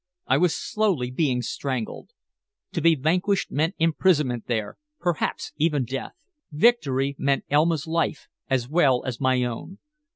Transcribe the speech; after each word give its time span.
I 0.25 0.39
was 0.39 0.55
slowly 0.55 1.11
being 1.11 1.43
strangled. 1.43 2.09
To 2.71 2.81
be 2.81 2.95
vanquished 2.95 3.51
meant 3.51 3.75
imprisonment 3.77 4.47
there, 4.47 4.79
perhaps 4.99 5.51
even 5.57 5.85
death. 5.85 6.13
Victory 6.51 7.15
meant 7.19 7.45
Elma's 7.51 7.85
life, 7.85 8.27
as 8.49 8.67
well 8.67 9.03
as 9.05 9.21
my 9.21 9.43
own. 9.43 9.77